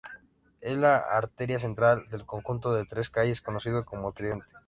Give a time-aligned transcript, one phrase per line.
[0.61, 4.51] Es la arteria central del conjunto de tres calles conocido como Tridente.